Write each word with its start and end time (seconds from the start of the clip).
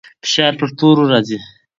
فشار 0.23 0.53
پر 0.59 0.69
تورو 0.77 1.03
راځي. 1.11 1.37